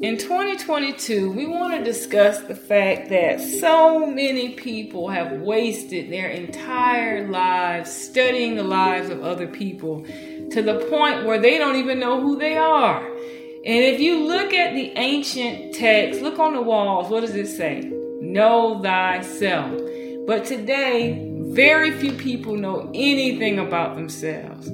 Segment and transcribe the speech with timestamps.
[0.00, 6.28] In 2022, we want to discuss the fact that so many people have wasted their
[6.28, 11.98] entire lives studying the lives of other people to the point where they don't even
[11.98, 13.04] know who they are.
[13.04, 17.48] And if you look at the ancient text, look on the walls, what does it
[17.48, 17.80] say?
[18.20, 19.80] Know thyself.
[20.28, 24.70] But today, very few people know anything about themselves.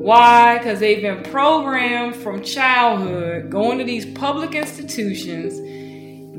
[0.00, 0.56] Why?
[0.56, 5.60] Because they've been programmed from childhood, going to these public institutions,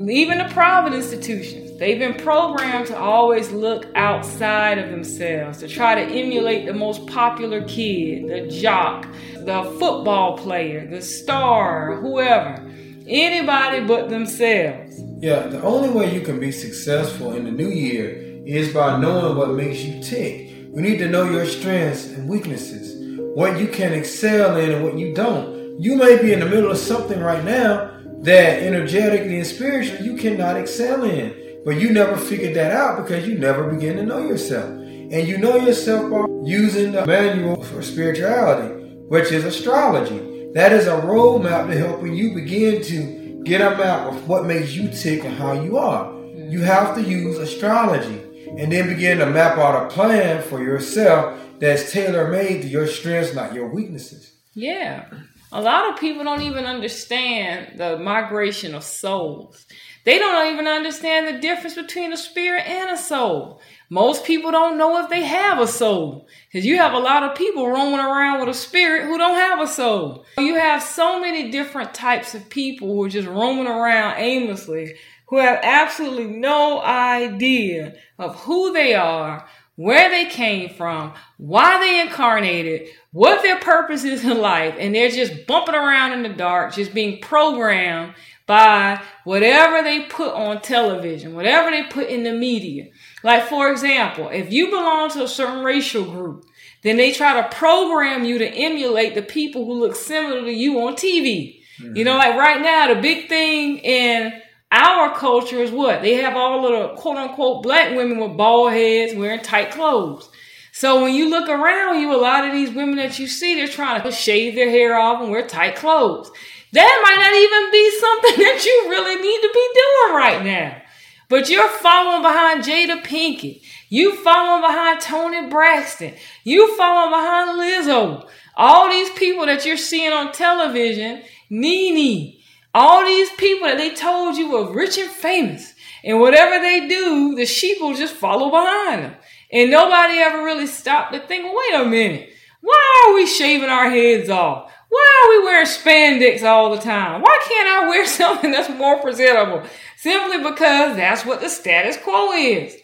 [0.10, 1.78] even the private institutions.
[1.78, 7.06] They've been programmed to always look outside of themselves, to try to emulate the most
[7.06, 9.06] popular kid, the jock,
[9.36, 12.68] the football player, the star, whoever.
[13.06, 15.00] Anybody but themselves.
[15.20, 19.38] Yeah, the only way you can be successful in the new year is by knowing
[19.38, 20.50] what makes you tick.
[20.50, 23.01] You need to know your strengths and weaknesses
[23.34, 25.80] what you can excel in and what you don't.
[25.80, 27.92] You may be in the middle of something right now
[28.24, 33.28] that energetically and spiritually you cannot excel in, but you never figured that out because
[33.28, 34.70] you never begin to know yourself.
[34.70, 38.74] And you know yourself by using the manual for spirituality,
[39.08, 40.52] which is astrology.
[40.54, 44.74] That is a roadmap to helping you begin to get a map of what makes
[44.74, 46.14] you tick and how you are.
[46.36, 48.22] You have to use astrology
[48.58, 52.88] and then begin to map out a plan for yourself that's tailor made to your
[52.88, 54.34] strengths, not your weaknesses.
[54.54, 55.06] Yeah.
[55.54, 59.66] A lot of people don't even understand the migration of souls.
[60.04, 63.62] They don't even understand the difference between a spirit and a soul.
[63.90, 66.28] Most people don't know if they have a soul.
[66.48, 69.60] Because you have a lot of people roaming around with a spirit who don't have
[69.60, 70.26] a soul.
[70.38, 74.96] You have so many different types of people who are just roaming around aimlessly,
[75.32, 82.02] who have absolutely no idea of who they are, where they came from, why they
[82.02, 86.74] incarnated, what their purpose is in life, and they're just bumping around in the dark,
[86.74, 88.14] just being programmed
[88.46, 92.88] by whatever they put on television, whatever they put in the media.
[93.24, 96.44] Like, for example, if you belong to a certain racial group,
[96.84, 100.82] then they try to program you to emulate the people who look similar to you
[100.82, 101.62] on TV.
[101.80, 101.96] Mm-hmm.
[101.96, 104.42] You know, like right now, the big thing in
[104.72, 106.02] our culture is what?
[106.02, 110.30] They have all of the quote unquote black women with bald heads wearing tight clothes.
[110.72, 113.68] So when you look around you, a lot of these women that you see, they're
[113.68, 116.32] trying to shave their hair off and wear tight clothes.
[116.72, 120.82] That might not even be something that you really need to be doing right now.
[121.28, 123.62] But you're following behind Jada Pinkett.
[123.90, 126.14] You following behind Toni Braxton.
[126.44, 128.30] You following behind Lizzo.
[128.56, 132.41] All these people that you're seeing on television, Nene,
[132.74, 135.74] all these people that they told you were rich and famous,
[136.04, 139.16] and whatever they do, the sheep will just follow behind them.
[139.52, 142.30] And nobody ever really stopped to think, wait a minute,
[142.62, 144.72] why are we shaving our heads off?
[144.90, 147.22] Why are we wearing spandex all the time?
[147.22, 149.64] Why can't I wear something that's more presentable?
[149.98, 152.76] Simply because that's what the status quo is.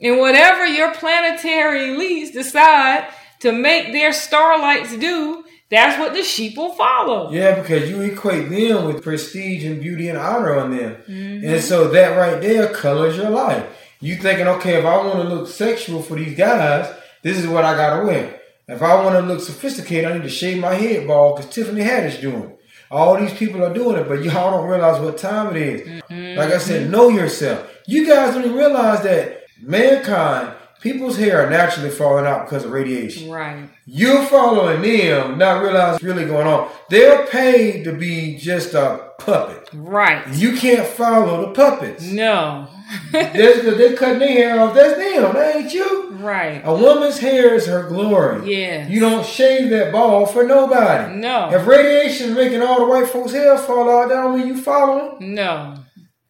[0.00, 3.08] And whatever your planetary elites decide
[3.40, 5.44] to make their starlights do,
[5.74, 7.30] that's what the sheep will follow.
[7.30, 10.96] Yeah, because you equate them with prestige and beauty and honor on them.
[11.08, 11.46] Mm-hmm.
[11.46, 13.66] And so that right there colors your life.
[14.00, 17.64] You thinking, okay, if I want to look sexual for these guys, this is what
[17.64, 18.40] I gotta wear.
[18.66, 21.82] If I want to look sophisticated, I need to shave my head bald because Tiffany
[21.82, 22.60] Haddish doing it.
[22.90, 25.80] All these people are doing it, but y'all don't realize what time it is.
[25.80, 26.38] Mm-hmm.
[26.38, 27.70] Like I said, know yourself.
[27.86, 32.70] You guys don't even realize that mankind people's hair are naturally falling out because of
[32.70, 33.30] radiation.
[33.30, 33.68] Right.
[33.86, 36.70] You're following them, not realizing what's really going on.
[36.90, 39.70] They're paid to be just a puppet.
[39.72, 40.22] Right.
[40.34, 42.04] You can't follow the puppets.
[42.04, 42.68] No.
[43.12, 44.74] they're cutting their hair off.
[44.74, 45.32] That's them.
[45.32, 46.10] That ain't you.
[46.10, 46.60] Right.
[46.62, 48.54] A woman's hair is her glory.
[48.54, 48.86] Yeah.
[48.86, 51.16] You don't shave that ball for nobody.
[51.16, 51.50] No.
[51.50, 54.60] If radiation is making all the white folks' hair fall out, that don't mean you
[54.60, 55.34] following.
[55.34, 55.78] No.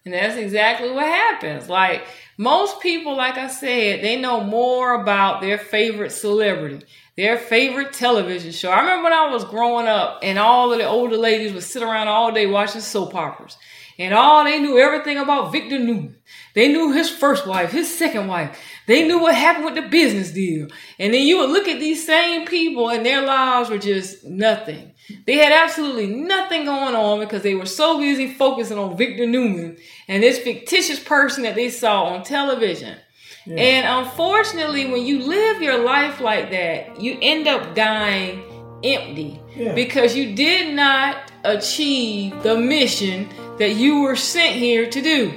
[0.04, 1.68] And that's exactly what happens.
[1.68, 2.04] Like
[2.36, 6.84] most people, like I said, they know more about their favorite celebrity,
[7.16, 8.70] their favorite television show.
[8.70, 11.82] I remember when I was growing up and all of the older ladies would sit
[11.82, 13.56] around all day watching soap operas.
[13.98, 16.16] And all they knew everything about Victor Newman.
[16.54, 18.58] They knew his first wife, his second wife.
[18.86, 20.68] They knew what happened with the business deal.
[20.98, 24.93] And then you would look at these same people and their lives were just nothing.
[25.26, 29.76] They had absolutely nothing going on because they were so busy focusing on Victor Newman
[30.08, 32.96] and this fictitious person that they saw on television.
[33.46, 33.56] Yeah.
[33.56, 38.42] And unfortunately, when you live your life like that, you end up dying
[38.82, 39.74] empty yeah.
[39.74, 43.28] because you did not achieve the mission
[43.58, 45.32] that you were sent here to do.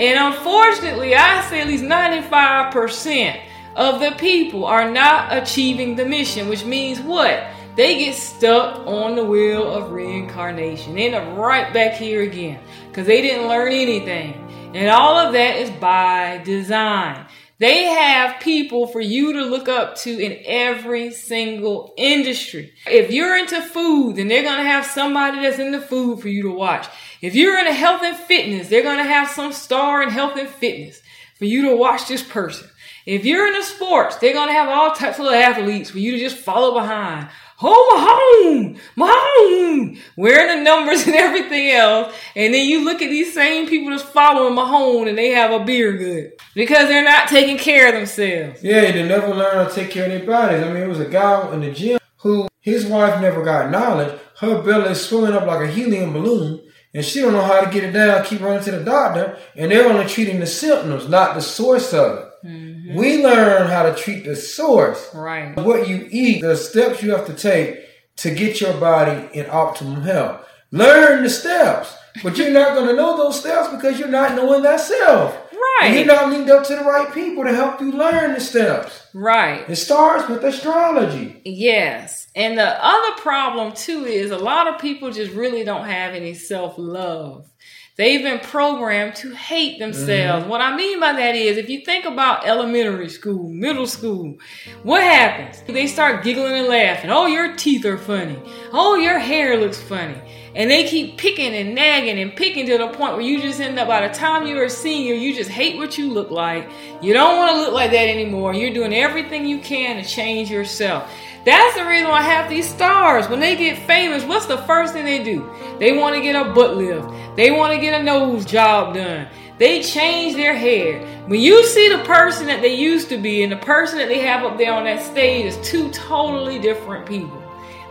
[0.00, 3.40] And unfortunately, I say at least 95%
[3.76, 7.44] of the people are not achieving the mission, which means what?
[7.76, 10.94] They get stuck on the wheel of reincarnation.
[10.94, 14.34] They end up right back here again because they didn't learn anything.
[14.74, 17.26] And all of that is by design.
[17.58, 22.74] They have people for you to look up to in every single industry.
[22.86, 26.28] If you're into food, then they're going to have somebody that's in the food for
[26.28, 26.88] you to watch.
[27.22, 30.48] If you're into health and fitness, they're going to have some star in health and
[30.48, 31.00] fitness
[31.38, 32.68] for you to watch this person.
[33.06, 36.18] If you're into sports, they're going to have all types of athletes for you to
[36.18, 37.28] just follow behind.
[37.62, 42.14] Oh, Mahomes, Mahomes, wearing the numbers and everything else.
[42.34, 45.64] And then you look at these same people that's following Mahone and they have a
[45.64, 48.62] beer good because they're not taking care of themselves.
[48.62, 50.62] Yeah, they never learn how to take care of their bodies.
[50.62, 54.18] I mean, it was a guy in the gym who his wife never got knowledge.
[54.38, 56.60] Her belly is swelling up like a helium balloon.
[56.92, 59.70] And she don't know how to get it down, keep running to the doctor, and
[59.70, 62.24] they're only treating the symptoms, not the source of it.
[62.44, 62.94] Mm-hmm.
[62.94, 65.14] We learn how to treat the source.
[65.14, 65.56] Right.
[65.56, 67.80] What you eat, the steps you have to take
[68.16, 70.46] to get your body in optimum health.
[70.70, 71.96] Learn the steps.
[72.22, 75.34] But you're not going to know those steps because you're not knowing that self.
[75.52, 75.88] Right.
[75.88, 79.08] And you're not linked up to the right people to help you learn the steps.
[79.14, 79.68] Right.
[79.68, 81.40] It starts with astrology.
[81.44, 82.28] Yes.
[82.36, 86.34] And the other problem too is a lot of people just really don't have any
[86.34, 87.50] self love.
[87.96, 90.42] They've been programmed to hate themselves.
[90.42, 90.50] Mm-hmm.
[90.50, 94.36] What I mean by that is, if you think about elementary school, middle school,
[94.82, 95.62] what happens?
[95.68, 97.10] They start giggling and laughing.
[97.10, 98.36] Oh, your teeth are funny.
[98.72, 100.20] Oh, your hair looks funny.
[100.56, 103.78] And they keep picking and nagging and picking to the point where you just end
[103.78, 106.68] up, by the time you're a senior, you just hate what you look like.
[107.00, 108.54] You don't want to look like that anymore.
[108.54, 111.08] You're doing everything you can to change yourself.
[111.44, 114.94] That's the reason why I have these stars, when they get famous, what's the first
[114.94, 115.50] thing they do?
[115.78, 117.06] They want to get a butt lift.
[117.36, 119.28] They want to get a nose job done.
[119.58, 121.06] They change their hair.
[121.26, 124.20] When you see the person that they used to be and the person that they
[124.20, 127.40] have up there on that stage is two totally different people.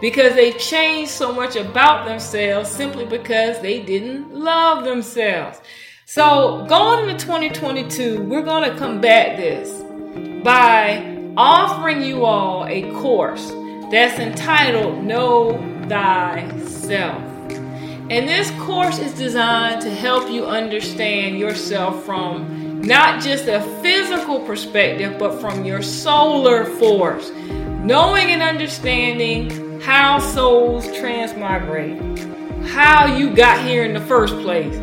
[0.01, 5.61] Because they've changed so much about themselves simply because they didn't love themselves.
[6.06, 9.81] So going into 2022, we're going to combat this
[10.44, 13.50] by offering you all a course
[13.89, 15.57] that's entitled Know
[15.88, 17.21] Thyself.
[18.09, 24.41] And this course is designed to help you understand yourself from not just a physical
[24.41, 27.31] perspective, but from your solar force.
[27.31, 32.00] Knowing and understanding how souls transmigrate,
[32.68, 34.75] how you got here in the first place,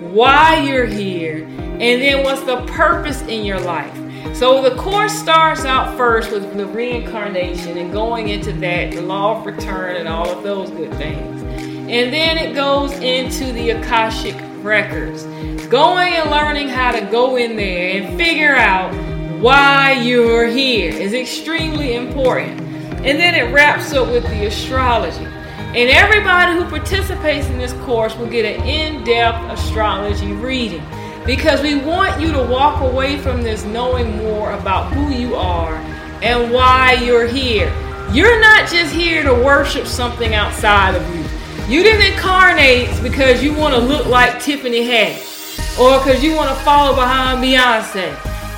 [0.00, 3.96] why you're here, and then what's the purpose in your life.
[4.34, 9.38] So the course starts out first with the reincarnation and going into that, the law
[9.38, 11.42] of return, and all of those good things.
[11.42, 15.24] And then it goes into the Akashic records,
[15.68, 18.92] going and learning how to go in there and figure out
[19.40, 22.60] why you're here is extremely important.
[22.60, 25.24] And then it wraps up with the astrology.
[25.24, 30.82] And everybody who participates in this course will get an in depth astrology reading
[31.28, 35.74] because we want you to walk away from this knowing more about who you are
[36.22, 37.70] and why you're here.
[38.10, 41.22] You're not just here to worship something outside of you.
[41.68, 46.48] You didn't incarnate because you want to look like Tiffany Haddish or because you want
[46.48, 48.08] to follow behind Beyonce.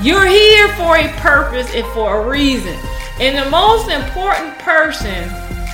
[0.00, 2.78] You're here for a purpose and for a reason.
[3.18, 5.24] And the most important person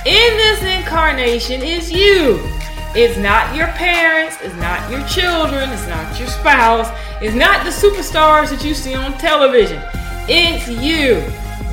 [0.03, 2.56] in this incarnation is you.
[2.95, 6.89] It's not your parents, it's not your children, it's not your spouse,
[7.21, 9.81] it's not the superstars that you see on television.
[10.29, 11.23] It's you.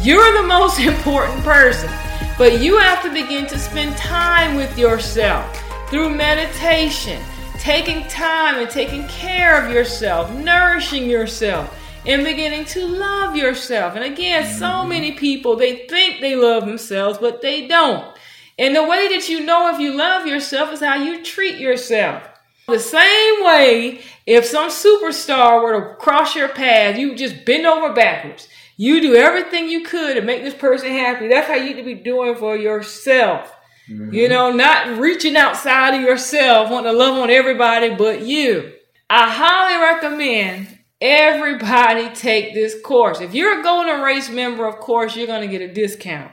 [0.02, 1.90] You're the most important person.
[2.36, 7.22] But you have to begin to spend time with yourself through meditation,
[7.58, 13.94] taking time and taking care of yourself, nourishing yourself, and beginning to love yourself.
[13.94, 14.88] And again, so mm-hmm.
[14.88, 18.13] many people, they think they love themselves, but they don't.
[18.58, 22.22] And the way that you know if you love yourself is how you treat yourself.
[22.68, 27.92] The same way, if some superstar were to cross your path, you just bend over
[27.92, 28.48] backwards.
[28.76, 31.28] You do everything you could to make this person happy.
[31.28, 33.54] That's how you need to be doing for yourself.
[33.88, 34.14] Mm-hmm.
[34.14, 38.72] You know, not reaching outside of yourself, wanting to love on everybody but you.
[39.10, 43.20] I highly recommend everybody take this course.
[43.20, 46.32] If you're a Golden Race member, of course, you're going to get a discount.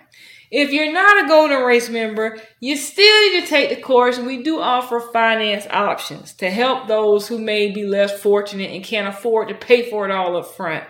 [0.52, 4.44] If you're not a Golden Race member, you still need to take the course, we
[4.44, 9.48] do offer finance options to help those who may be less fortunate and can't afford
[9.48, 10.84] to pay for it all up front.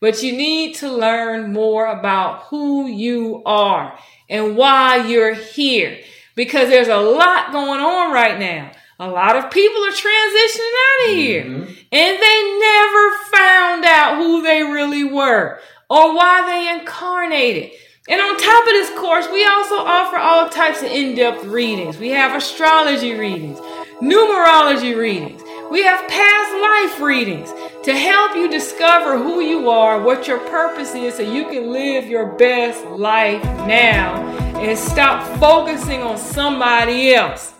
[0.00, 3.98] But you need to learn more about who you are
[4.30, 6.00] and why you're here
[6.34, 8.72] because there's a lot going on right now.
[8.98, 11.72] A lot of people are transitioning out of here mm-hmm.
[11.92, 17.72] and they never found out who they really were or why they incarnated.
[18.08, 21.98] And on top of this course, we also offer all types of in depth readings.
[21.98, 23.60] We have astrology readings,
[24.00, 25.40] numerology readings,
[25.70, 26.52] we have past
[26.92, 27.50] life readings
[27.84, 32.06] to help you discover who you are, what your purpose is, so you can live
[32.06, 34.16] your best life now
[34.58, 37.51] and stop focusing on somebody else.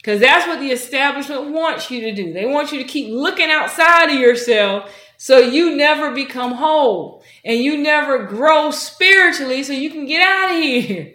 [0.00, 2.32] Because that's what the establishment wants you to do.
[2.32, 7.60] They want you to keep looking outside of yourself so you never become whole and
[7.60, 11.12] you never grow spiritually so you can get out of here.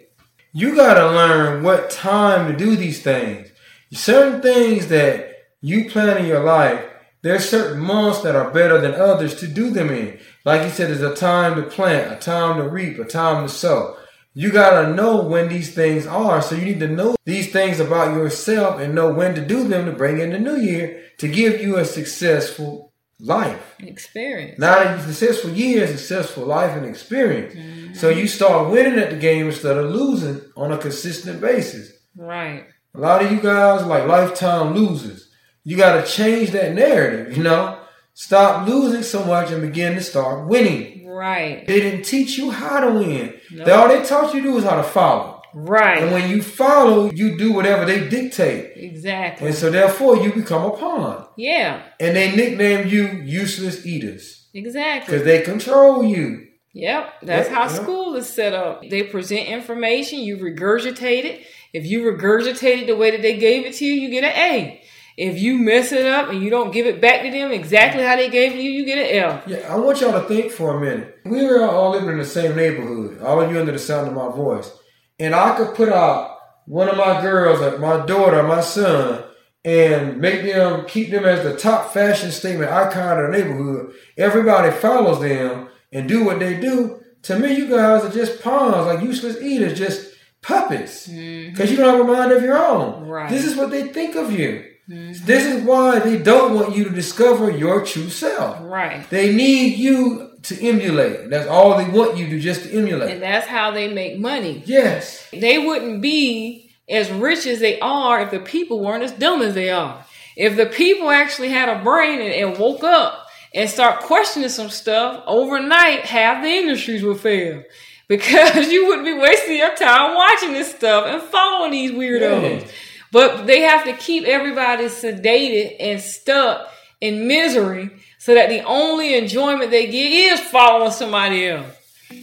[0.52, 3.50] You got to learn what time to do these things.
[3.92, 6.84] Certain things that you plan in your life,
[7.22, 10.20] there's certain months that are better than others to do them in.
[10.44, 13.52] Like you said, there's a time to plant, a time to reap, a time to
[13.52, 13.96] sow.
[14.38, 16.42] You gotta know when these things are.
[16.42, 19.86] So you need to know these things about yourself and know when to do them
[19.86, 23.76] to bring in the new year to give you a successful life.
[23.78, 24.58] Experience.
[24.58, 27.54] Not a successful year, a successful life and experience.
[27.54, 27.94] Mm-hmm.
[27.94, 31.94] So you start winning at the game instead of losing on a consistent basis.
[32.14, 32.66] Right.
[32.94, 35.30] A lot of you guys like lifetime losers.
[35.64, 37.80] You got to change that narrative, you know?
[38.12, 40.95] Stop losing so much and begin to start winning.
[41.16, 41.66] Right.
[41.66, 43.40] They didn't teach you how to win.
[43.50, 45.42] They, all they taught you to do is how to follow.
[45.54, 46.02] Right.
[46.02, 48.72] And when you follow, you do whatever they dictate.
[48.76, 49.46] Exactly.
[49.46, 51.26] And so therefore you become a pawn.
[51.38, 51.82] Yeah.
[51.98, 54.48] And they nickname you useless eaters.
[54.52, 55.12] Exactly.
[55.12, 56.46] Because they control you.
[56.74, 57.14] Yep.
[57.22, 57.56] That's yep.
[57.56, 57.82] how yep.
[57.82, 58.82] school is set up.
[58.82, 61.46] They present information, you regurgitate it.
[61.72, 64.36] If you regurgitate it the way that they gave it to you, you get an
[64.36, 64.82] A.
[65.16, 68.16] If you mess it up and you don't give it back to them exactly how
[68.16, 69.42] they gave it to you, you get an L.
[69.46, 71.20] Yeah, I want y'all to think for a minute.
[71.24, 74.14] We were all living in the same neighborhood, all of you under the sound of
[74.14, 74.70] my voice.
[75.18, 79.24] And I could put out one of my girls, like my daughter, my son,
[79.64, 83.94] and make them keep them as the top fashion statement icon of the neighborhood.
[84.18, 87.02] Everybody follows them and do what they do.
[87.22, 91.06] To me, you guys are just pawns, like useless eaters, just puppets.
[91.06, 91.70] Because mm-hmm.
[91.70, 93.08] you don't have a mind of your own.
[93.08, 93.30] Right.
[93.30, 94.64] This is what they think of you.
[94.88, 95.24] Mm-hmm.
[95.26, 98.58] This is why they don't want you to discover your true self.
[98.62, 99.08] Right.
[99.10, 101.28] They need you to emulate.
[101.28, 103.10] That's all they want you to just to emulate.
[103.10, 104.62] And that's how they make money.
[104.64, 105.28] Yes.
[105.32, 109.54] They wouldn't be as rich as they are if the people weren't as dumb as
[109.54, 110.04] they are.
[110.36, 114.68] If the people actually had a brain and, and woke up and start questioning some
[114.68, 117.64] stuff overnight, half the industries would fail
[118.08, 122.60] because you wouldn't be wasting your time watching this stuff and following these weirdos.
[122.60, 122.68] Yeah.
[123.12, 126.68] But they have to keep everybody sedated and stuck
[127.00, 131.66] in misery so that the only enjoyment they get is following somebody else.